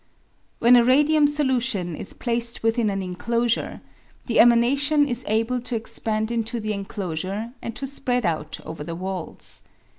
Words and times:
When 0.57 0.75
a 0.75 0.83
radium 0.83 1.27
solution 1.27 1.95
is 1.95 2.13
placed 2.13 2.63
within 2.63 2.89
an 2.89 3.03
enclosure, 3.03 3.81
the 4.25 4.39
emanation 4.39 5.07
is 5.07 5.23
able 5.27 5.61
to 5.61 5.75
expand 5.75 6.31
into 6.31 6.59
the 6.59 6.73
enclosure 6.73 7.53
and 7.61 7.75
to 7.75 7.85
spread 7.85 8.25
out 8.25 8.59
over 8.65 8.83
the 8.83 8.95
walls. 8.95 9.61